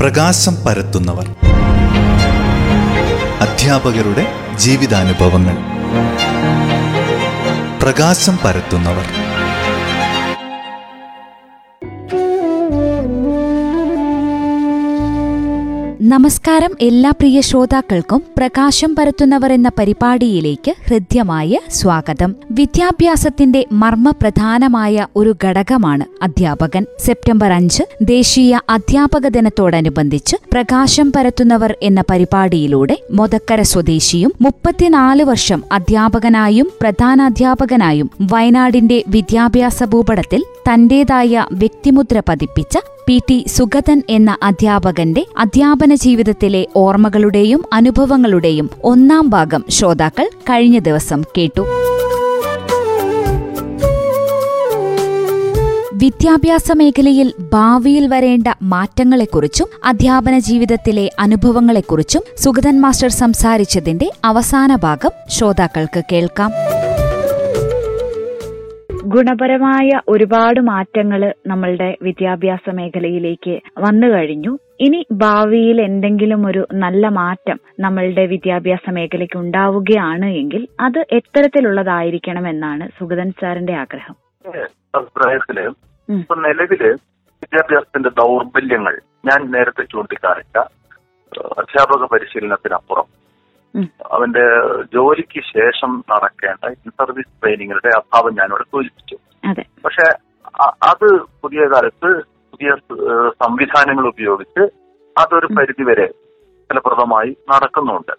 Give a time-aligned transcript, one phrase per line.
[0.00, 1.28] പ്രകാശം പരത്തുന്നവർ.
[3.40, 4.26] അധ്യാപകരുടെ
[4.56, 5.56] ജീവിതാനുഭവങ്ങൾ.
[7.82, 9.19] പ്രകാശം പരത്തുന്നവർ.
[16.12, 22.36] നമസ്കാരം എല്ലാ പ്രിയ ശ്രോതാക്കൾക്കും പ്രകാശം പരത്തുന്നവർ എന്ന പരിപാടിയിലേക്ക് ഹൃദ്യമായ സ്വാഗതം.
[22.50, 26.86] വിദ്യാഭ്യാസത്തിന്റെ മർമ്മപ്രധാനമായ ഒരു ഘടകമാണ് അധ്യാപകൻ.
[27.06, 38.10] സെപ്റ്റംബർ അഞ്ച് ദേശീയ അധ്യാപക ദിനത്തോടനുബന്ധിച്ച് പ്രകാശം പരത്തുന്നവർ എന്ന പരിപാടിയിലൂടെ മൊതക്കര സ്വദേശിയും മുപ്പത്തിനാല് വർഷം അധ്യാപകനായും പ്രധാനാധ്യാപകനായും
[38.32, 42.78] വയനാടിന്റെ വിദ്യാഭ്യാസ ഭൂപടത്തിൽ തന്റേതായ വ്യക്തിമുദ്ര പതിപ്പിച്ച
[43.10, 51.66] പി ടി സുഗതൻ എന്ന അധ്യാപകന്റെ അധ്യാപന ജീവിതത്തിലെ ഓർമ്മകളുടെയും അനുഭവങ്ങളുടെയും ഒന്നാം ഭാഗം ശ്രോതാക്കൾ കഴിഞ്ഞ ദിവസം കേട്ടു.
[55.94, 66.50] വിദ്യാഭ്യാസ മേഖലയിൽ ഭാവിയിൽ വരേണ്ട മാറ്റങ്ങളെക്കുറിച്ചും അധ്യാപന ജീവിതത്തിലെ അനുഭവങ്ങളെക്കുറിച്ചും സുഗതൻ മാസ്റ്റർ സംസാരിച്ചതിന്റെ അവസാന ഭാഗം ശ്രോതാക്കൾക്ക് കേൾക്കാം.
[69.04, 78.24] ഗുണപരമായ ഒരുപാട് മാറ്റങ്ങൾ നമ്മളുടെ വിദ്യാഭ്യാസ മേഖലയിലേക്ക് വന്നു കഴിഞ്ഞു ഇനി ഭാവിയിൽ എന്തെങ്കിലും ഒരു നല്ല മാറ്റം നമ്മളുടെ
[78.26, 84.16] വിദ്യാഭ്യാസ മേഖലയ്ക്ക് ഉണ്ടാവുകയാണ് എങ്കിൽ അത് എത്തരത്തിലുള്ളതായിരിക്കണം എന്നാണ് സുഗതൻ സാറിന്റെ ആഗ്രഹം
[84.94, 85.58] അഭിപ്രായത്തിൽ.
[86.08, 86.82] ഇപ്പൊ നിലവിൽ
[87.42, 90.56] വിദ്യാഭ്യാസത്തിന്റെ ദൗർബല്യങ്ങൾ ഞാൻ നേരത്തെ ചൂണ്ടിക്കാണിച്ച
[91.60, 93.06] അധ്യാപക പരിശീലനത്തിനപ്പുറം.
[94.14, 94.46] അവന്റെ
[94.94, 99.16] ജോലിക്ക് ശേഷം നടക്കേണ്ട ഇൻ സർവീസ് ട്രെയിനിങ്ങിന്റെ അഭാവം ഞാനിവിടെ സൂചിപ്പിച്ചു.
[99.84, 100.06] പക്ഷെ
[100.90, 101.06] അത്
[101.42, 102.10] പുതിയ കാലത്ത്
[102.52, 102.70] പുതിയ
[103.42, 104.64] സംവിധാനങ്ങൾ ഉപയോഗിച്ച്
[105.16, 106.08] അതൊരു പരിധിവരെ
[106.70, 108.14] ഫലപ്രദമായി നടക്കുന്നുണ്ട്.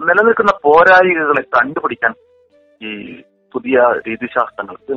[0.00, 2.12] നിലനിൽക്കുന്ന പോരായികകളെ കണ്ടുപിടിക്കാൻ
[2.80, 2.92] ഈ
[3.54, 4.94] പുതിയ രീതിശാസ്ത്രങ്ങൾക്ക്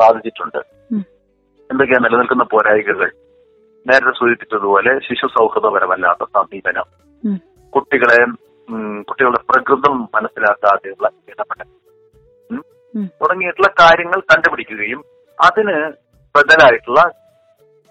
[0.00, 0.60] സാധിച്ചിട്ടുണ്ട്.
[1.70, 3.08] എന്തൊക്കെയാ നിലനിൽക്കുന്ന പോരായികകൾ
[3.86, 6.86] നേരത്തെ സൂചിപ്പിച്ചതുപോലെ ശിശു സൗഹൃദപരമല്ലാത്ത സമീപനം
[7.72, 8.18] കുട്ടികളെ
[9.08, 11.68] കുട്ടികളുടെ പ്രകൃതം മനസ്സിലാക്കാതെയുള്ള ഇടപെടൽ.
[13.20, 15.00] തുടങ്ങിയിട്ടുള്ള കാര്യങ്ങൾ കണ്ടുപിടിക്കുകയും
[15.38, 15.76] അതിന്
[16.34, 17.00] ബദലായിട്ടുള്ള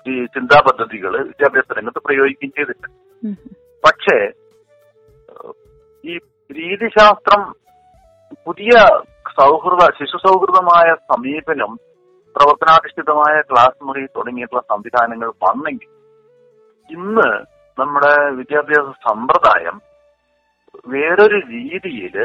[0.05, 2.89] ഈ ചിന്താ പദ്ധതികൾ വിദ്യാഭ്യാസ രംഗത്ത് പ്രയോഗിക്കുകയും ചെയ്തിട്ടുണ്ട്.
[3.83, 4.17] പക്ഷേ
[6.03, 6.16] ഈ
[6.50, 7.41] രീതിശാസ്ത്രം
[8.47, 8.71] പുതിയ
[9.38, 11.71] സൗഹൃദ ശിശു സൗഹൃദമായ സമീപനം
[12.35, 15.91] പ്രവർത്തനാധിഷ്ഠിതമായ ക്ലാസ് മുറി തുടങ്ങിയിട്ടുള്ള സംവിധാനങ്ങൾ വന്നെങ്കിൽ
[16.89, 17.29] ഇന്ന്
[17.77, 19.77] നമ്മുടെ വിദ്യാഭ്യാസ സമ്പ്രദായം
[20.86, 22.16] വേറൊരു രീതിയിൽ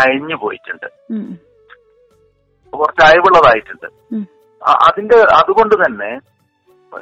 [0.00, 0.88] അയഞ്ഞു പോയിട്ടുണ്ട്.
[2.72, 3.88] കുറച്ച് അയവുള്ളതായിട്ടുണ്ട്.
[4.86, 6.10] അതിന്റെ അതുകൊണ്ട് തന്നെ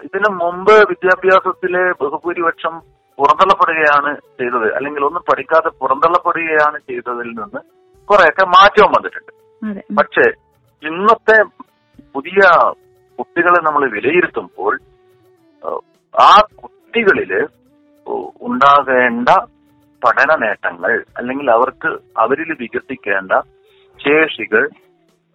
[0.05, 2.75] ഇതിനു മുമ്പ് വിദ്യാഭ്യാസത്തിലെ ബഹുഭൂരിപക്ഷം
[3.19, 4.69] പുറന്തള്ളപ്പെടുകയാണ് ചെയ്തത്.
[4.77, 7.61] അല്ലെങ്കിൽ ഒന്നും പഠിക്കാതെ പുറന്തള്ളപ്പെടുകയാണ് ചെയ്തതിൽ നിന്ന്
[8.09, 9.33] കുറെയൊക്കെ മാറ്റവും വന്നിട്ടുണ്ട്.
[9.99, 10.27] പക്ഷെ
[10.83, 11.39] ഇന്നത്തെ
[12.15, 12.41] പുതിയ
[13.19, 14.75] കുട്ടികളെ നമ്മൾ വിലയിരുത്തുമ്പോൾ
[16.15, 16.31] ആ
[16.63, 17.33] കുട്ടികളിൽ
[18.47, 19.29] ഉണ്ടാകേണ്ട
[20.05, 21.91] പഠന നേട്ടങ്ങൾ അല്ലെങ്കിൽ അവർക്ക്
[22.25, 23.33] അവരിൽ വികസിക്കേണ്ട
[23.99, 24.65] ശേഷികൾ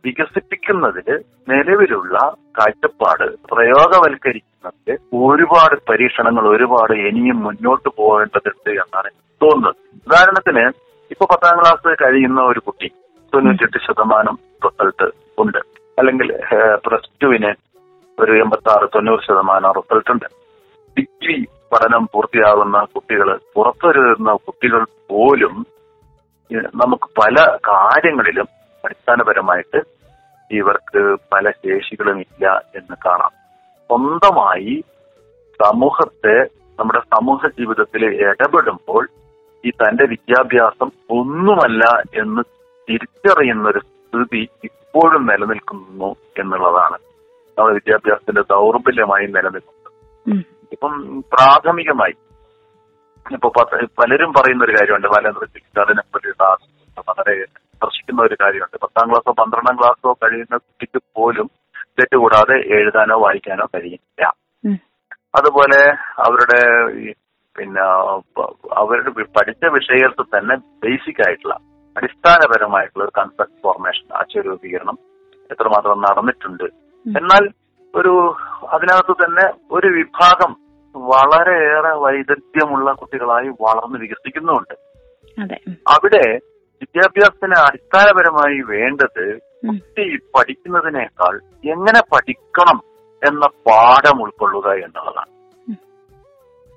[0.04, 1.08] വികസിപ്പിക്കുന്നതിൽ
[1.52, 2.18] നിലവിലുള്ള
[2.58, 4.98] കാഴ്ചപ്പാട് പ്രയോഗവൽക്കരിക്കുന്നതിൽ
[5.30, 9.76] ഒരുപാട് പരീക്ഷണങ്ങൾ ഒരുപാട് ഇനിയും മുന്നോട്ട് പോകേണ്ടതുണ്ട് എന്നാണ് തോന്നുന്നത്.
[10.08, 10.66] ഉദാഹരണത്തിന്
[11.14, 12.90] ഇപ്പൊ പത്താം ക്ലാസ് കഴിയുന്ന ഒരു കുട്ടി
[13.34, 15.08] തൊണ്ണൂറ്റെട്ട് ശതമാനം റിസൾട്ട്
[15.44, 15.60] ഉണ്ട്.
[16.00, 16.30] അല്ലെങ്കിൽ
[16.86, 17.52] പ്ലസ് ടുവിന്
[18.18, 20.28] ഒരു എൺപത്തി ആറ് തൊണ്ണൂറ് ശതമാനം റിസൾട്ട് ഉണ്ട്.
[20.98, 21.38] ഡിഗ്രി
[21.72, 25.66] പഠനം പൂർത്തിയാകുന്ന കുട്ടികൾ പുറത്തുവരുന്ന കുട്ടികൾ പോലും
[26.76, 28.48] നമുക്ക് പല കാര്യങ്ങളിലും
[28.86, 29.80] അടിസ്ഥാനപരമായിട്ട്
[30.52, 33.32] ഇവർക്ക് പല ശേഷികളും ഇല്ല എന്ന് കാണാം.
[33.90, 34.84] സ്വന്തമായി
[35.60, 36.38] സമൂഹത്തെ
[36.80, 39.10] നമ്മുടെ സമൂഹ ജീവിതത്തിൽ ഇടപെടുമ്പോൾ
[39.66, 41.84] ഈ തന്റെ വിദ്യാഭ്യാസം ഒന്നുമല്ല
[42.22, 42.42] എന്ന്
[42.88, 46.98] തിരിച്ചറിയുന്ന ഒരു സ്ഥിതി ഇപ്പോഴും നിലനിൽക്കുന്നു എന്നുള്ളതാണ്.
[47.58, 49.94] നമ്മുടെ വിദ്യാഭ്യാസത്തിന്റെ ദൗർബല്യമായി നിലനിൽക്കുന്നത്.
[50.72, 50.94] ഇപ്പം
[51.34, 52.16] പ്രാഥമികമായി
[53.26, 53.50] ഇപ്പൊ
[54.00, 55.48] പലരും പറയുന്ന ഒരു കാര്യമുണ്ട് ബാലേന്ദ്ര
[55.84, 56.30] അതിനെ പറ്റി
[57.10, 58.78] വളരെ സ്പർശിക്കുന്ന ഒരു കാര്യമുണ്ട്.
[58.84, 61.48] പത്താം ക്ലാസ്സോ പന്ത്രണ്ടാം ക്ലാസ്സോ കഴിയുന്ന കുട്ടിക്ക് പോലും
[62.00, 64.24] തെറ്റുകൂടാതെ എഴുതാനോ വായിക്കാനോ കഴിയില്ല.
[65.38, 65.80] അതുപോലെ
[66.26, 66.62] അവരുടെ
[67.56, 67.84] പിന്നെ
[68.82, 71.56] അവരുടെ പഠിച്ച വിഷയത്തിൽ തന്നെ ബേസിക് ആയിട്ടുള്ള
[71.96, 74.98] അടിസ്ഥാനപരമായിട്ടുള്ള ഒരു കൺസെപ്റ്റ് ഫോർമേഷൻ ആശയരൂപീകരണം
[75.50, 76.68] എത്രമാത്രം നടന്നിട്ടുണ്ട്.
[77.06, 77.44] എന്നാൽ
[77.96, 78.14] ഒരു
[78.70, 80.52] അതിനകത്ത് തന്നെ ഒരു വിഭാഗം
[80.96, 84.76] വളരെയേറെ വൈദഗ്ധ്യമുള്ള കുട്ടികളായി വളർന്ന് വികസിക്കുന്നുണ്ട്
[85.92, 86.24] അവിടെ
[86.82, 89.26] വിദ്യാഭ്യാസത്തിന് അടിസ്ഥാനപരമായി വേണ്ടത്
[89.68, 90.06] കുട്ടി
[90.36, 92.78] പഠിക്കുന്നതിനേക്കാൾ എങ്ങനെ പഠിക്കണം
[93.22, 95.32] എന്ന പാഠം ഉൾക്കൊള്ളുക എന്നുള്ളതാണ്.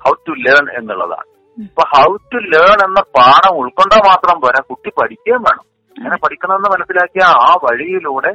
[0.00, 1.28] ഹൗ ടു ലേൺ എന്നുള്ളതാണ്.
[1.58, 5.64] ഇപ്പൊ അപ്പൊ ഹൗ ടു ലേൺ എന്ന പാഠം ഉൾക്കൊണ്ടാൽ മാത്രം പോരാ കുട്ടി പഠിക്കുകയും വേണം.
[5.96, 8.32] അങ്ങനെ പഠിക്കണമെന്ന് മനസ്സിലാക്കിയ ആ വഴിയിലൂടെ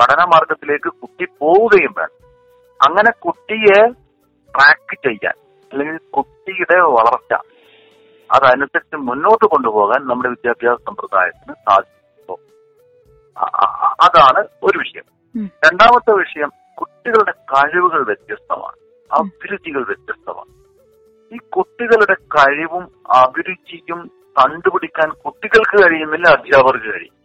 [0.00, 2.26] പഠനമാർഗത്തിലേക്ക് കുട്ടി പോവുകയും വേണം.
[2.88, 3.86] അങ്ങനെ കുട്ടിയെ
[4.50, 5.34] ട്രാക്ക് ചെയ്യാൻ
[5.72, 7.32] അല്ലെങ്കിൽ കുട്ടിയുടെ വളർച്ച
[8.32, 11.54] അതനുസരിച്ച് മുന്നോട്ട് കൊണ്ടുപോകാൻ നമ്മുടെ വിദ്യാഭ്യാസ സമ്പ്രദായത്തിന്
[13.38, 15.04] അ- അതാണ് ഒരു വിഷയം.
[15.46, 16.50] രണ്ടാമത്തെ വിഷയം
[16.80, 18.76] കുട്ടികളുടെ കഴിവുകൾ വ്യത്യസ്തമാണ്
[19.12, 20.60] അഭിരുചികൾ വ്യത്യസ്തമാണ്.
[21.34, 27.19] ഈ കുട്ടികളുടെ കഴിവും അഭിരുചിയും കണ്ടുപിടിക്കാൻ കുട്ടികൾക്ക് കഴിയുന്നില്ല അധ്യാപകർക്ക് കഴിയുന്നില്ല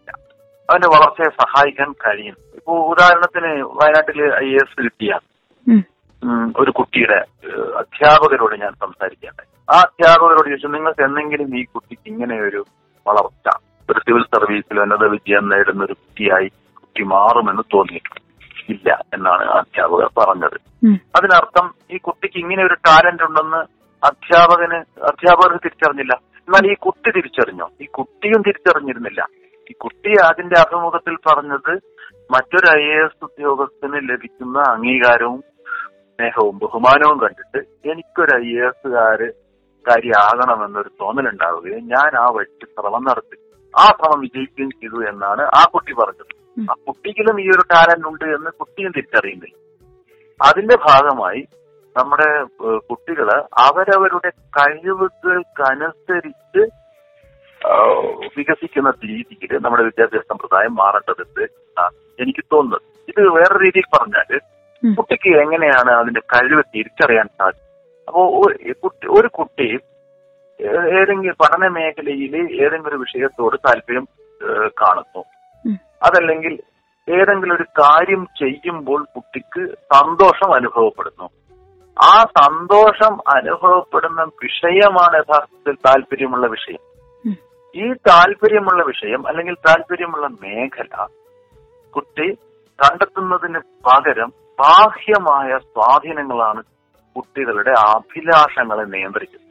[0.69, 2.35] അവന്റെ വളർച്ചയെ സഹായിക്കാൻ കഴിയും.
[2.57, 5.11] ഇപ്പോ ഉദാഹരണത്തിന് വയനാട്ടിൽ ഐ എസ് കിട്ടിയ
[6.61, 7.19] ഒരു കുട്ടിയുടെ
[7.81, 12.61] അധ്യാപകരോട് ഞാൻ സംസാരിക്കുകയുണ്ടായി ആ അധ്യാപകരോട് ചോദിച്ചു നിങ്ങൾക്ക് എന്തെങ്കിലും ഈ കുട്ടിക്ക് ഇങ്ങനെ ഒരു
[13.05, 13.47] വളർച്ച
[13.89, 16.47] ഒരു സിവിൽ സർവീസിൽ ഉന്നത വിജയം നേടുന്ന ഒരു കുട്ടിയായി
[16.81, 18.21] കുട്ടി മാറുമെന്ന് തോന്നിയിട്ടുണ്ട്?
[18.73, 20.57] ഇല്ല എന്നാണ് അധ്യാപകർ പറഞ്ഞത്.
[21.17, 23.61] അതിനർത്ഥം ഈ കുട്ടിക്ക് ഇങ്ങനെ ഒരു ടാലന്റ് ഉണ്ടെന്ന്
[24.03, 24.79] അധ്യാപകന്
[25.11, 26.15] അധ്യാപകർ തിരിച്ചറിഞ്ഞില്ല.
[26.47, 27.67] എന്നാൽ ഈ കുട്ടി തിരിച്ചറിഞ്ഞോ?
[27.83, 29.21] ഈ കുട്ടിയും തിരിച്ചറിഞ്ഞിരുന്നില്ല.
[29.69, 31.79] ഈ കുട്ടി അതിന്റെ അഭിമുഖത്തിൽ പറഞ്ഞത്
[32.31, 35.43] മറ്റൊരു ഐ എ എസ് ഉദ്യോഗസ്ഥന് ലഭിക്കുന്ന അംഗീകാരവും
[36.09, 39.31] സ്നേഹവും ബഹുമാനവും കണ്ടിട്ട് എനിക്കൊരു ഐ എ എസുകാര്
[39.85, 43.37] കാര്യമാകണമെന്നൊരു തോന്നലുണ്ടാവുകയും ഞാൻ ആ വഴിക്ക് ശ്രമം നടത്തി.
[43.73, 46.61] ആ ശ്രമം വിജയിക്കുകയും ചെയ്തു എന്നാണ് ആ കുട്ടി പറഞ്ഞത്.
[46.71, 49.55] ആ കുട്ടിക്കിലും ഈ ഒരു ടാലന്റ് ഉണ്ട് എന്ന് കുട്ടിയും തിരിച്ചറിയുന്നില്ല.
[50.39, 51.47] അതിന്റെ ഭാഗമായി
[51.95, 52.45] നമ്മുടെ
[52.77, 56.84] കുട്ടികൾ അവരവരുടെ കഴിവുകൾക്കനുസരിച്ച്
[58.37, 61.43] വികസിക്കുന്ന രീതിയിൽ നമ്മുടെ വിദ്യാഭ്യാസ സമ്പ്രദായം മാറേണ്ടതുണ്ട്
[62.21, 62.81] എനിക്ക് തോന്നുന്നത്.
[63.07, 64.39] ഇത് വേറെ രീതിയിൽ പറഞ്ഞാൽ.
[64.95, 67.65] കുട്ടിക്ക് എങ്ങനെയാണ് അതിന്റെ കഴിവ് തിരിച്ചറിയാൻ സാധിക്കും
[68.07, 68.41] അപ്പോ
[69.19, 69.77] ഒരു കുട്ടി
[70.99, 74.07] ഏതെങ്കിലും പഠന മേഖലയിൽ ഏതെങ്കിലും ഒരു വിഷയത്തോട് താല്പര്യം
[74.81, 75.23] കാണുന്നു.
[76.03, 76.53] അതല്ലെങ്കിൽ
[77.09, 79.63] ഏതെങ്കിലും ഒരു കാര്യം ചെയ്യുമ്പോൾ കുട്ടിക്ക്
[79.93, 81.29] സന്തോഷം അനുഭവപ്പെടുന്നു.
[82.03, 86.94] ആ സന്തോഷം അനുഭവപ്പെടുന്ന വിഷയമാണ് യഥാർത്ഥത്തിൽ താല്പര്യമുള്ള വിഷയം.
[87.75, 91.05] ഈ താല്പര്യമുള്ള വിഷയം അല്ലെങ്കിൽ താല്പര്യമുള്ള മേഖല
[91.95, 92.33] കുട്ടി
[92.83, 96.63] കണ്ടെത്തുന്നതിന് പകരം ബാഹ്യമായ സ്വാധീനങ്ങളാണ്
[97.15, 99.45] കുട്ടികളുടെ അഭിലാഷങ്ങളെ നിയന്ത്രിക്കുന്നത്.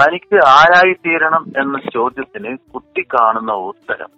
[0.00, 4.08] തനിക്ക് ആരായിത്തീരണം എന്ന ചോദ്യത്തിന് കുട്ടി കാണുന്ന ഉത്തരം.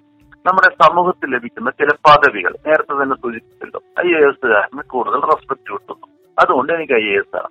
[0.46, 2.50] നമ്മുടെ സമൂഹത്തിൽ ലഭിക്കുന്ന ചില പദവികൾ.
[2.66, 6.06] നേരത്തെ തന്നെ സൂചിപ്പിച്ചല്ലോ ഐ എ എസുകാരന് കൂടുതൽ റെസ്പെക്ട് കിട്ടുന്നു.
[6.38, 7.48] അതുകൊണ്ട് എനിക്ക് ഐ എ എസ് ആണ്.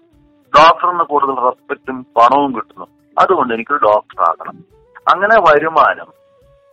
[0.58, 2.86] ഡോക്ടറിന് കൂടുതൽ റെസ്പെക്റ്റും പണവും കിട്ടുന്നു.
[3.18, 4.80] അതുകൊണ്ട് എനിക്ക് ഡോക്ടർ ആകണം.
[5.08, 6.10] അങ്ങനെ വരുമാനം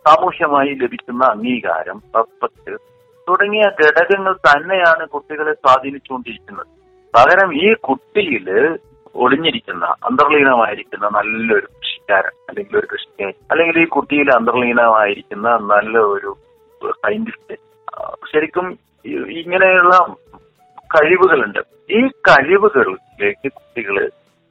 [0.05, 2.73] സാമൂഹ്യമായി ലഭിക്കുന്ന അംഗീകാരം റെസ്പെക്ട്
[3.27, 6.69] തുടങ്ങിയ ഘടകങ്ങൾ തന്നെയാണ് കുട്ടികളെ സ്വാധീനിച്ചുകൊണ്ടിരിക്കുന്നത്.
[7.13, 8.47] പകരം ഈ കുട്ടിയിൽ
[9.23, 16.31] ഒളിഞ്ഞിരിക്കുന്ന അന്തർലീനമായിരിക്കുന്ന നല്ലൊരു കൃഷിക്കാരൻ അല്ലെങ്കിൽ ഒരു കൃഷിക്കാരൻ അല്ലെങ്കിൽ ഈ കുട്ടിയിൽ അന്തർലീനമായിരിക്കുന്ന നല്ല ഒരു
[17.03, 17.55] സയന്റിസ്റ്റ്
[18.31, 18.67] ശരിക്കും
[19.41, 19.95] ഇങ്ങനെയുള്ള
[20.95, 21.61] കഴിവുകളുണ്ട്.
[21.97, 21.99] ഈ
[22.29, 23.97] കഴിവുകളിലേക്ക് കുട്ടികൾ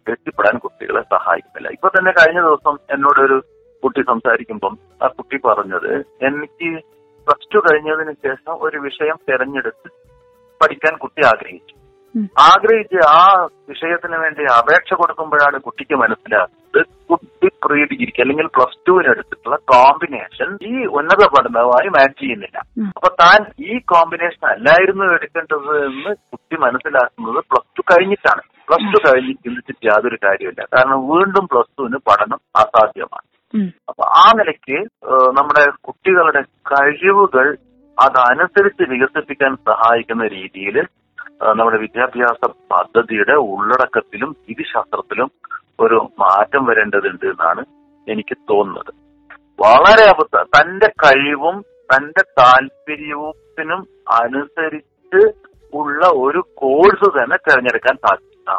[0.06, 3.38] എത്തിപ്പെടാൻ കുട്ടികളെ സഹായിക്കുന്നില്ല ഇപ്പൊ തന്നെ കഴിഞ്ഞ ദിവസം എന്നോടൊരു
[3.86, 5.92] കുട്ടി സംസാരിക്കുമ്പം ആ കുട്ടി പറഞ്ഞത്
[6.28, 6.70] എനിക്ക്
[7.26, 9.88] പ്ലസ് ടു കഴിഞ്ഞതിന് ശേഷം ഒരു വിഷയം തിരഞ്ഞെടുത്ത്
[10.60, 11.74] പഠിക്കാൻ കുട്ടി ആഗ്രഹിച്ചു.
[12.50, 13.22] ആഗ്രഹിച്ച് ആ
[13.70, 16.78] വിഷയത്തിന് വേണ്ടി അപേക്ഷ കൊടുക്കുമ്പോഴാണ് കുട്ടിക്ക് മനസ്സിലാകുന്നത്
[17.10, 22.58] കുട്ടി പ്രീ ഡിഗ്രിക്ക് അല്ലെങ്കിൽ പ്ലസ് ടുവിന് എടുത്തിട്ടുള്ള കോമ്പിനേഷൻ ഈ ഉന്നത പഠനവുമായി മാച്ച് ചെയ്യുന്നില്ല.
[22.96, 28.42] അപ്പൊ താൻ ഈ കോമ്പിനേഷൻ അല്ലായിരുന്നു എടുക്കേണ്ടത് എന്ന് കുട്ടി മനസ്സിലാക്കുന്നത് പ്ലസ് ടു കഴിഞ്ഞിട്ടാണ്.
[28.68, 33.26] പ്ലസ് ടു കഴിഞ്ഞ് ചിന്തിച്ചിട്ട് യാതൊരു കാര്യമില്ല കാരണം വീണ്ടും പ്ലസ് ടുവിന് പഠനം അസാധ്യമാണ്.
[33.88, 34.78] അപ്പൊ ആ നിലയ്ക്ക്
[35.32, 36.42] നമ്മുടെ കുട്ടികളുടെ
[36.72, 37.46] കഴിവുകൾ
[37.98, 40.76] അതനുസരിച്ച് വികസിപ്പിക്കാൻ സഹായിക്കുന്ന രീതിയിൽ
[41.54, 45.30] നമ്മുടെ വിദ്യാഭ്യാസ പദ്ധതിയുടെ ഉള്ളടക്കത്തിലും രീതിശാസ്ത്രത്തിലും
[45.80, 47.62] ഒരു മാറ്റം വരേണ്ടതുണ്ട് എന്നാണ്
[48.06, 48.92] എനിക്ക് തോന്നുന്നത്.
[49.58, 51.56] വളരെ അബദ്ധ തന്റെ കഴിവും
[51.94, 53.80] തന്റെ താല്പര്യത്തിനും
[54.20, 55.20] അനുസരിച്ച്
[55.72, 58.58] ഉള്ള ഒരു കോഴ്സ് തന്നെ തിരഞ്ഞെടുക്കാൻ സാധിക്കുന്ന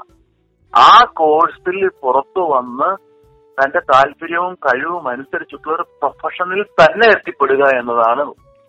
[0.73, 2.89] ആ കോഴ്സിൽ പുറത്തു വന്ന്
[3.59, 8.21] തന്റെ താല്പര്യവും കഴിവും അനുസരിച്ചിട്ടുള്ള ഒരു പ്രൊഫഷനിൽ തന്നെ എത്തിപ്പെടുക എന്നതാണ്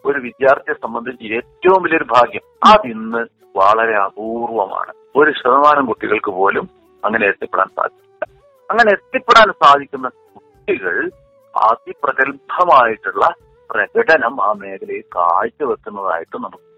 [0.05, 2.41] ഒരു വിദ്യാർത്ഥിയെ സംബന്ധിച്ച് ഏറ്റവും വലിയൊരു ഭാഗ്യം.
[2.67, 3.27] അതിന്ന്
[3.57, 4.93] വളരെ അപൂർവമാണ്.
[5.17, 6.69] ഒരു ശതമാനം കുട്ടികൾക്ക് പോലും
[7.05, 8.39] അങ്ങനെ എത്തിപ്പെടാൻ സാധിക്കില്ല.
[8.71, 11.11] അങ്ങനെ എത്തിപ്പെടാൻ സാധിക്കുന്ന കുട്ടികൾ
[11.57, 13.27] അതിപ്രഗത്ഭമായിട്ടുള്ള
[13.71, 16.69] പ്രകടനം ആ മേഖലയിൽ കാഴ്ചവെക്കുന്നതായിട്ട് നമുക്ക്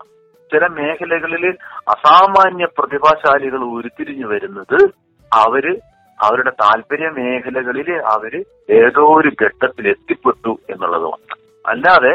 [0.53, 1.57] ചില മേഖലകളിൽ
[1.89, 4.91] അസാമാന്യ പ്രതിഭാശാലികൾ ഉരുത്തിരിഞ്ഞു വരുന്നത്
[5.33, 5.79] അവർ
[6.21, 8.33] അവരുടെ താല്പര്യ മേഖലകളിൽ അവർ
[8.79, 11.25] ഏതോ ഒരു ഘട്ടത്തിൽ എത്തിപ്പെട്ടു എന്നുള്ളതുമാണ്.
[11.65, 12.13] അല്ലാതെ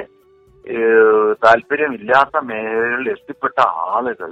[1.44, 3.58] താല്പര്യമില്ലാത്ത മേഖലകളിൽ എത്തിപ്പെട്ട
[3.90, 4.32] ആളുകൾ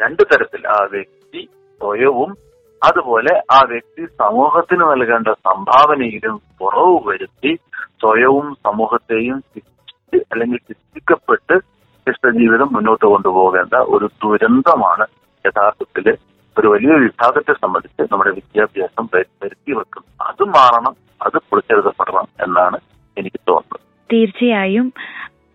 [0.00, 1.40] രണ്ടു തരത്തിൽ ആ വ്യക്തി
[1.80, 2.30] സ്വയവും
[2.82, 7.52] അതുപോലെ ആ വ്യക്തി സമൂഹത്തിന് നൽകേണ്ട സംഭാവനയിലും കുറവ് വരുത്തി
[8.02, 9.38] സ്വയവും സമൂഹത്തെയും
[10.32, 11.56] അല്ലെങ്കിൽ ശിക്ഷിക്കപ്പെട്ട്
[12.06, 15.06] ശിഷ്ടജീവിതം മുന്നോട്ട് കൊണ്ടുപോകേണ്ട ഒരു ദുരന്തമാണ്
[15.44, 16.06] യഥാർത്ഥത്തിൽ
[16.58, 20.02] ഒരു വലിയ വിഭാഗത്തെ സംബന്ധിച്ച് നമ്മുടെ വിദ്യാഭ്യാസം വരു- വരുത്തി വെക്കും.
[20.26, 22.78] അത് മാറണം അത് പൊളിച്ചെഴുതപ്പെടണം എന്നാണ്
[23.18, 23.80] എനിക്ക് തോന്നുന്നത്.
[24.12, 24.92] തീർച്ചയായും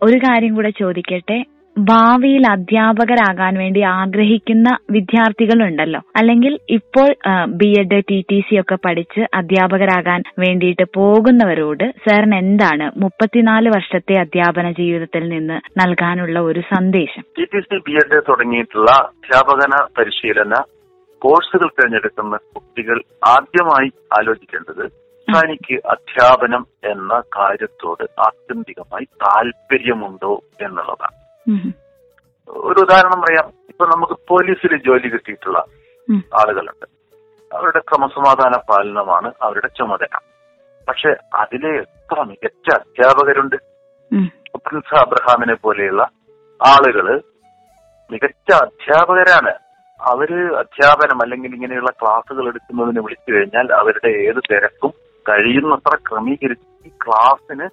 [0.01, 1.43] ഒരു കാര്യം കൂടെ ചോദിക്കട്ടെ.
[1.77, 6.01] ഭാവിയിൽ അധ്യാപകരാകാൻ വേണ്ടി ആഗ്രഹിക്കുന്ന വിദ്യാർത്ഥികളുണ്ടല്ലോ.
[6.15, 7.15] അല്ലെങ്കിൽ ഇപ്പോൾ
[7.47, 14.71] B Ed T T C ഒക്കെ പഠിച്ച് അധ്യാപകരാകാൻ വേണ്ടിയിട്ട് പോകുന്നവരോട് സാറിന് എന്താണ് മുപ്പത്തിനാല് വർഷത്തെ അധ്യാപന
[14.71, 17.23] ജീവിതത്തിൽ നിന്ന് നൽകാനുള്ള ഒരു സന്ദേശം?
[17.39, 20.53] T T C B Ed തുടങ്ങിയിട്ടുള്ള അധ്യാപകന പരിശീലന
[21.23, 24.91] കോഴ്സുകൾ തിരഞ്ഞെടുക്കുന്ന കുട്ടികൾ ആദ്യമായി ആലോചിക്കേണ്ടത്
[25.35, 31.15] തനിക്ക് അധ്യാപനം എന്ന കാര്യത്തോട് ആത്യന്തികമായി താല്പര്യമുണ്ടോ എന്നുള്ളതാണ്.
[32.47, 33.51] ഒരു ഉദാഹരണം പറയാം.
[33.69, 35.65] ഇപ്പൊ നമുക്ക് പോലീസിൽ ജോലി കിട്ടിയിട്ടുള്ള
[36.13, 36.85] ആളുകളുണ്ട്.
[37.55, 40.17] അവരുടെ ക്രമസമാധാന പാലനമാണ് അവരുടെ ചുമതല.
[40.87, 43.55] പക്ഷെ അതിലെ എത്ര മികച്ച അധ്യാപകരുണ്ട്?
[44.55, 46.09] പ്രിൻസ് അബ്രഹാമിനെ പോലെയുള്ള
[46.65, 47.21] ആളുകൾ
[48.11, 49.62] മികച്ച അധ്യാപകരാണ്.
[50.03, 54.89] അവർ അധ്യാപനം അല്ലെങ്കിൽ ഇങ്ങനെയുള്ള ക്ലാസ്സുകൾ എടുക്കുന്നതിന് വിളിച്ചു കഴിഞ്ഞാൽ അവരുടെ ഏത് തിരക്കും
[55.29, 57.69] കഴിയുന്നത്ര ക്രമീകരിച്ച് ഈ ക്ലാസ്സിന്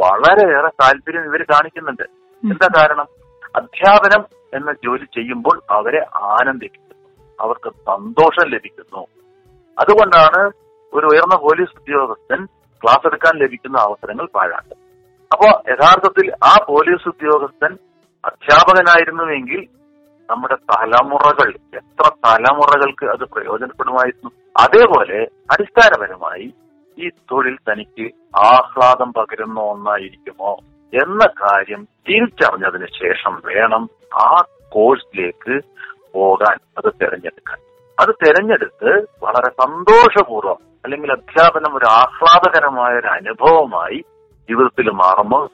[0.00, 2.02] വളരെയേറെ താല്പര്യം ഇവർ കാണിക്കുന്നുണ്ട്.
[2.44, 3.06] എന്താ കാരണം?
[3.56, 4.24] അധ്യാപനം
[4.54, 6.94] എന്ന ജോലി ചെയ്യുമ്പോൾ അവരെ ആനന്ദിക്കുന്നു.
[7.40, 9.06] അവർക്ക് സന്തോഷം ലഭിക്കുന്നു.
[9.78, 10.50] അതുകൊണ്ടാണ്
[10.92, 12.44] ഒരു ഉയർന്ന പോലീസ് ഉദ്യോഗസ്ഥൻ
[12.82, 14.78] ക്ലാസ് എടുക്കാൻ ലഭിക്കുന്ന അവസരങ്ങൾ പാഴാക്കുന്നത്.
[15.32, 17.78] അപ്പോ യഥാർത്ഥത്തിൽ ആ പോലീസ് ഉദ്യോഗസ്ഥൻ
[18.24, 19.81] അധ്യാപകനായിരുന്നുവെങ്കിൽ
[20.28, 25.18] നമ്മുടെ തലമുറകൾ എത്ര തലമുറകൾക്ക് അത് പ്രയോജനപ്പെടുമായിരുന്നു അതേപോലെ
[25.50, 26.46] അടിസ്ഥാനപരമായി
[26.98, 28.06] ഈ തൊഴിൽ തനിക്ക്
[28.44, 30.52] ആഹ്ലാദം പകരുന്ന ഒന്നായിരിക്കുമോ
[30.92, 33.84] എന്ന കാര്യം തിരിച്ചറിഞ്ഞതിന് ശേഷം വേണം
[34.22, 34.28] ആ
[34.72, 35.54] കോഴ്സിലേക്ക്
[36.12, 37.58] പോകാൻ അത് തിരഞ്ഞെടുക്കാൻ
[37.98, 38.90] അത് തിരഞ്ഞെടുത്ത്
[39.22, 43.98] വളരെ സന്തോഷപൂർവം അല്ലെങ്കിൽ അധ്യാപനം ഒരു ആഹ്ലാദകരമായ ഒരു അനുഭവമായി
[44.48, 45.44] ജീവിതത്തിൽ മാറുമ്പോൾ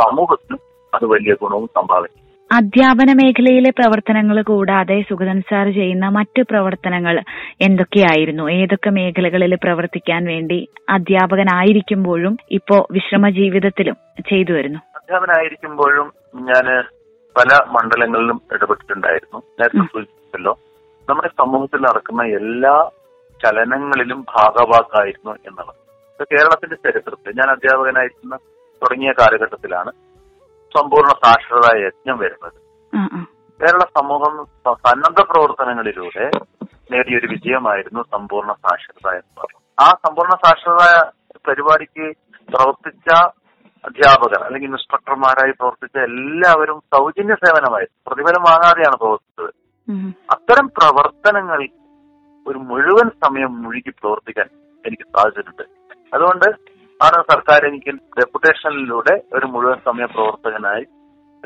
[0.00, 0.56] സമൂഹത്തിന്
[0.92, 1.66] അത് വലിയ ഗുണവും
[2.06, 2.25] ചെയ്യും.
[2.50, 7.16] അധ്യാപന മേഖലയിലെ പ്രവർത്തനങ്ങൾ കൂടാതെ സുഗതൻ സാർ ചെയ്യുന്ന മറ്റ് പ്രവർത്തനങ്ങൾ
[7.60, 8.50] എന്തൊക്കെയായിരുന്നു?
[8.50, 13.96] ഏതൊക്കെ മേഖലകളിൽ പ്രവർത്തിക്കാൻ വേണ്ടി അധ്യാപകനായിരിക്കുമ്പോഴും ഇപ്പോ വിശ്രമ ജീവിതത്തിലും
[14.30, 14.78] ചെയ്തു വരുന്നു?
[14.96, 16.66] അധ്യാപനായിരിക്കുമ്പോഴും ഞാൻ
[17.36, 19.38] പല മണ്ഡലങ്ങളിലും ഇടപെട്ടിട്ടുണ്ടായിരുന്നു.
[19.38, 20.54] നേരത്തെ സൂചിപ്പിച്ചല്ലോ.
[21.08, 22.88] നമ്മുടെ സമൂഹത്തിൽ നടക്കുന്ന എല്ലാ
[23.44, 25.80] ചലനങ്ങളിലും ഭാഗവാക്കായിരുന്നു എന്നുള്ളത്.
[26.22, 28.36] കേരളത്തിന്റെ ചരിത്രത്തിൽ ഞാൻ അധ്യാപകനായിരുന്ന
[28.82, 29.90] തുടങ്ങിയ കാലഘട്ടത്തിലാണ്
[30.74, 32.58] സമ്പൂർണ സാക്ഷരതാ യജ്ഞം വരുന്നത്.
[33.60, 34.34] കേരള സമൂഹം
[34.86, 36.24] സന്നദ്ധ പ്രവർത്തനങ്ങളിലൂടെ
[36.92, 40.84] നേടിയൊരു വിജയമായിരുന്നു സമ്പൂർണ സാക്ഷരത എന്ന് പറഞ്ഞു ആ സമ്പൂർണ സാക്ഷരത
[41.48, 42.06] പരിപാടിക്ക്
[42.48, 43.08] പ്രവർത്തിച്ച
[43.84, 47.98] അധ്യാപകർ അല്ലെങ്കിൽ ഇൻസ്ട്രക്ടർമാരായി പ്രവർത്തിച്ച എല്ലാവരും സൗജന്യ സേവനമായിരുന്നു.
[48.08, 49.50] പ്രതിഫലം വാങ്ങാതെയാണ് പ്രവർത്തിച്ചത്.
[50.34, 51.60] അത്തരം പ്രവർത്തനങ്ങൾ
[52.46, 54.48] ഒരു മുഴുവൻ സമയം മുഴുകി പ്രവർത്തിക്കാൻ
[54.84, 55.64] എനിക്ക് സാധിച്ചിട്ടുണ്ട്.
[56.14, 56.48] അതുകൊണ്ട്
[57.02, 60.84] ആണ് സർക്കാർ എനിക്ക് ഡെപ്യൂട്ടേഷനിലൂടെ ഒരു മുഴുവൻ സമയ പ്രവർത്തകനായി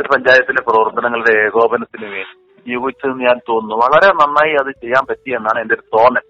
[0.00, 3.74] ഒരു പഞ്ചായത്തിലെ പ്രവർത്തനങ്ങളുടെ ഏകോപനത്തിന് വേണ്ടി നിയോഗിച്ചതെന്ന് ഞാൻ തോന്നുന്നു.
[3.74, 6.20] വളരെ നന്നായി അത് ചെയ്യാൻ പറ്റി എന്നാണ് എന്റെ ഒരു തോന്നൽ.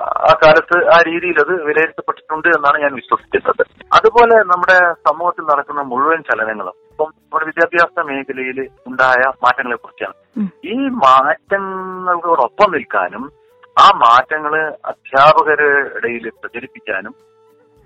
[0.00, 3.84] ആ- കാലത്ത് ആ രീതിയിൽ അത് വിലയിരുത്തപ്പെട്ടിട്ടുണ്ട് എന്നാണ് ഞാൻ വിശ്വസിക്കുന്നത്.
[3.92, 10.48] അതുപോലെ നമ്മുടെ സമൂഹത്തിൽ നടക്കുന്ന മുഴുവൻ ചലനങ്ങളും ഇപ്പം നമ്മുടെ വിദ്യാഭ്യാസ മേഖലയിൽ ഉണ്ടായ മാറ്റങ്ങളെ കുറിച്ചാണ്.
[10.66, 13.32] ഈ മാറ്റങ്ങളോടൊപ്പം നിൽക്കാനും
[13.80, 17.31] ആ മാറ്റങ്ങൾ അധ്യാപകരുടെ ഇടയിൽ പ്രചരിപ്പിക്കാനും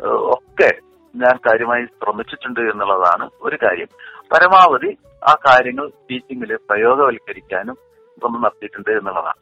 [0.05, 0.79] ഒക്കെ
[1.17, 3.87] ഞാൻ കാര്യമായി ശ്രമിച്ചിട്ടുണ്ട് എന്നുള്ളതാണ് ഒരു കാര്യം.
[4.33, 7.75] പരമാവധി ആ കാര്യങ്ങൾ ടീച്ചിങ്ങിൽ പ്രയോഗവൽക്കരിക്കാനും
[8.19, 9.35] ശ്രമം നടത്തിയിട്ടുണ്ട് എന്നുള്ളതാണ്.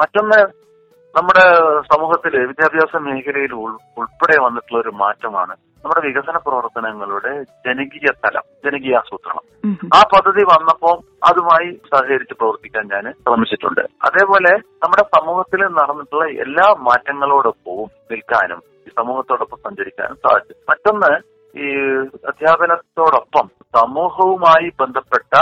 [0.00, 0.62] മറ്റൊന്ന്
[1.16, 1.40] നമ്മുടെ
[1.94, 9.68] സമൂഹത്തിൽ വിദ്യാഭ്യാസ മേഖലയിൽ ഉൾ- ഉൾപ്പെടെ വന്നിട്ടുള്ള ഒരു മാറ്റമാണ് നമ്മുടെ വികസന പ്രവർത്തനങ്ങളുടെ ജനകീയ തലം ജനകീയ ആസൂത്രണം.
[9.94, 13.80] ആ പദ്ധതി വന്നപ്പോൾ അതുമായി സഹകരിച്ച് പ്രവർത്തിക്കാൻ ഞാൻ ശ്രമിച്ചിട്ടുണ്ട്.
[13.80, 20.54] അതേപോലെ നമ്മുടെ സമൂഹത്തിൽ നടന്നിട്ടുള്ള എല്ലാ മാറ്റങ്ങളോടൊപ്പവും നിൽക്കാനും സമൂഹത്തോടൊപ്പം സഞ്ചരിക്കാനും സാധിച്ചു.
[20.70, 21.10] മറ്റൊന്ന്
[21.54, 21.68] ഈ
[22.30, 23.46] അധ്യാപനത്തോടൊപ്പം
[23.76, 25.32] സമൂഹവുമായി ബന്ധപ്പെട്ട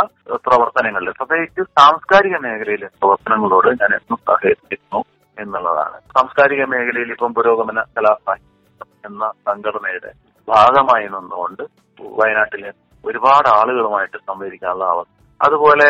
[0.47, 5.01] പ്രവർത്തനങ്ങളിൽ പ്രത്യേകിച്ച് സാംസ്കാരിക മേഖലയിലെ പ്രവർത്തനങ്ങളോട് ഞാൻ എന്നും സഹകരിക്കുന്നു
[5.39, 5.99] എന്നുള്ളതാണ്.
[6.17, 10.13] സാംസ്കാരിക മേഖലയിൽ ഇപ്പം പുരോഗമന കലാസാഹിത്യം എന്ന സംഘടനയുടെ
[10.49, 11.63] ഭാഗമായി നിന്നുകൊണ്ട്
[12.01, 12.71] വയനാട്ടിലെ
[13.05, 15.89] ഒരുപാട് ആളുകളുമായിട്ട് സംവദിക്കാനുള്ള അവസ്ഥ അതുപോലെ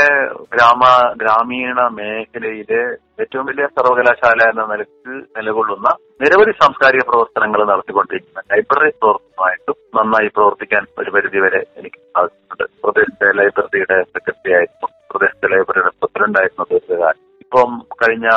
[0.53, 0.83] ഗ്രാമ
[1.21, 2.83] ഗ്രാമീണ മേഖലയിലെ
[3.23, 5.89] ഏറ്റവും വലിയ സർവകലാശാല എന്ന നിലയ്ക്ക് നിലകൊള്ളുന്ന
[6.23, 12.65] നിരവധി സാംസ്കാരിക പ്രവർത്തനങ്ങൾ നടത്തിക്കൊണ്ടിരിക്കുന്ന ലൈബ്രറി പ്രവർത്തനമായിട്ടും നന്നായി പ്രവർത്തിക്കാൻ ഒരു പരിധിവരെ എനിക്ക് സാധിച്ചിട്ടുണ്ട്.
[12.83, 17.71] പ്രദേശത്തെ ലൈബ്രറിയുടെ സെക്രട്ടറി ആയിരുന്നു പ്രദേശത്തെ ലൈബ്രറിയുടെ പ്രസിഡന്റായിരുന്നു ദീർഘകാലം ഇപ്പം
[18.03, 18.29] കഴിഞ്ഞ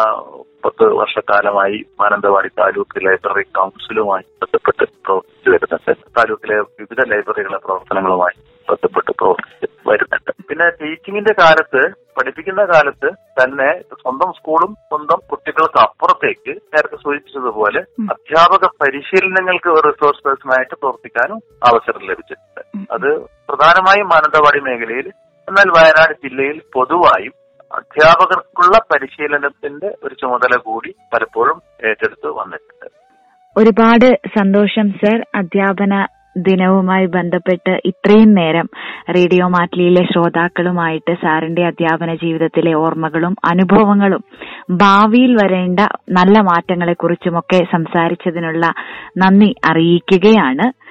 [0.66, 5.94] പത്ത് വർഷക്കാലമായി മാനന്തവാടി താലൂക്ക് ലൈബ്രറി കൗൺസിലുമായി ബന്ധപ്പെട്ട് പ്രവർത്തിച്ചു വരുന്നുണ്ട്.
[6.18, 8.38] താലൂക്കിലെ വിവിധ ലൈബ്രറികളെ പ്രവർത്തനങ്ങളുമായി
[8.70, 10.32] ബന്ധപ്പെട്ട് പ്രവർത്തിച്ച് വരുന്നുണ്ട്.
[10.50, 11.82] പിന്നെ ടീച്ചിങ്ങിന്റെ കാലത്ത്
[12.18, 20.76] പഠിപ്പിക്കുന്ന കാലത്ത് തന്നെ സ്വന്തം സ്കൂളും സ്വന്തം കുട്ടികൾക്ക് അപ്പുറത്തേക്ക് നേരത്തെ സൂചിപ്പിച്ചതുപോലെ അധ്യാപക പരിശീലനങ്ങൾക്ക് ഒരു റിസോഴ്സ് പേഴ്സണായിട്ട്
[20.76, 21.40] പ്രവർത്തിക്കാനും
[21.70, 22.62] അവസരം ലഭിച്ചിട്ടുണ്ട്.
[22.92, 23.10] അത്
[23.50, 25.08] പ്രധാനമായും മാനന്തവാടി മേഖലയിൽ
[25.48, 27.34] എന്നാൽ വയനാട് ജില്ലയിൽ പൊതുവായും
[27.72, 31.58] അധ്യാപകർക്കുള്ള പരിശീലനത്തിന്റെ ഒരു ചുമതല കൂടി പലപ്പോഴും
[31.90, 32.88] ഏറ്റെടുത്ത് വന്നിട്ടുണ്ട്.
[33.58, 34.08] ഒരുപാട്
[34.40, 35.18] സന്തോഷം സർ.
[35.36, 35.94] അധ്യാപന
[36.38, 38.70] ദിനവുമായി ബന്ധപ്പെട്ട് ഇത്രയും നേരം
[39.10, 44.24] റേഡിയോ മാറ്റ്ലിയിലെ ശ്രോതാക്കളുമായിട്ട് സാറിന്റെ അധ്യാപന ജീവിതത്തിലെ ഓർമ്മകളും അനുഭവങ്ങളും
[44.72, 48.74] ഭാവിയിൽ വരേണ്ട നല്ല മാറ്റങ്ങളെക്കുറിച്ചുമൊക്കെ സംസാരിച്ചതിനുള്ള
[49.18, 50.84] നന്ദി അറിയിക്കുകയാണ്.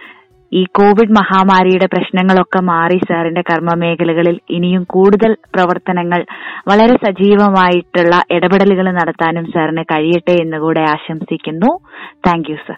[0.54, 6.24] ഈ കോവിഡ് മഹാമാരിയുടെ പ്രശ്നങ്ങളൊക്കെ മാറി സാറിന്റെ കർമ്മമേഖലകളിൽ ഇനിയും കൂടുതൽ പ്രവർത്തനങ്ങൾ
[6.68, 11.78] വളരെ സജീവമായിട്ടുള്ള ഇടപെടലുകൾ നടത്താനും സാറിന് കഴിയട്ടെ എന്ന് കൂടെ ആശംസിക്കുന്നു.
[12.26, 12.76] Thank you sir.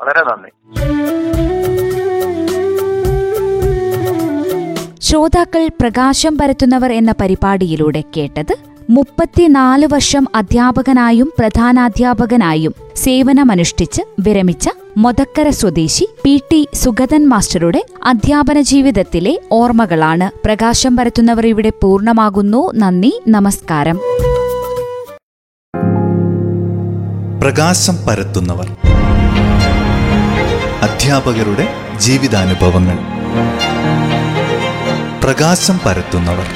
[0.00, 1.75] വളരെ നന്ദി.
[5.16, 8.56] ശ്രോതാക്കൾ പ്രകാശം പരത്തുന്നവർ എന്ന പരിപാടിയിലൂടെ കേട്ടത്
[8.90, 20.46] മുപ്പത്തിനാല് വർഷം അധ്യാപകനായും പ്രധാനാധ്യാപകനായും സേവനമനുഷ്ഠിച്ച് വിരമിച്ച മൊതക്കര സ്വദേശി പി ടി സുഗതൻ മാസ്റ്ററുടെ അധ്യാപന ജീവിതത്തിലെ ഓർമ്മകളാണ്.
[20.46, 22.72] പ്രകാശം പരത്തുന്നവർ ഇവിടെ പൂർണമാകുന്നു.
[22.74, 24.00] നന്ദി നമസ്കാരം.
[27.40, 28.66] പ്രകാശം പരത്തുന്നവർ.
[30.82, 31.68] അധ്യാപകരുടെ
[31.98, 32.98] ജീവിതാനുഭവങ്ങൾ.
[35.26, 36.48] പ്രകാശം പരത്തുന്നവർ.